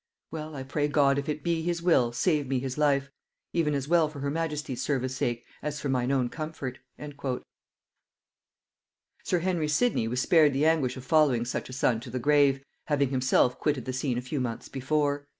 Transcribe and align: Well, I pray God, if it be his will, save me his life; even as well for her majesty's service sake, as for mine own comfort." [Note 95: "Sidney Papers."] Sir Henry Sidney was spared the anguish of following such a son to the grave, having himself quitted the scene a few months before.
Well, 0.31 0.55
I 0.55 0.63
pray 0.63 0.87
God, 0.87 1.19
if 1.19 1.29
it 1.29 1.43
be 1.43 1.61
his 1.61 1.83
will, 1.83 2.11
save 2.11 2.47
me 2.47 2.57
his 2.57 2.75
life; 2.75 3.11
even 3.53 3.75
as 3.75 3.87
well 3.87 4.09
for 4.09 4.19
her 4.21 4.31
majesty's 4.31 4.81
service 4.81 5.15
sake, 5.15 5.45
as 5.61 5.79
for 5.79 5.89
mine 5.89 6.11
own 6.11 6.27
comfort." 6.27 6.79
[Note 6.97 7.09
95: 7.19 7.19
"Sidney 7.19 7.37
Papers."] 7.37 9.29
Sir 9.29 9.39
Henry 9.41 9.67
Sidney 9.67 10.07
was 10.07 10.19
spared 10.19 10.53
the 10.53 10.65
anguish 10.65 10.97
of 10.97 11.05
following 11.05 11.45
such 11.45 11.69
a 11.69 11.73
son 11.73 11.99
to 11.99 12.09
the 12.09 12.17
grave, 12.17 12.63
having 12.87 13.09
himself 13.09 13.59
quitted 13.59 13.85
the 13.85 13.93
scene 13.93 14.17
a 14.17 14.21
few 14.23 14.41
months 14.41 14.69
before. 14.69 15.27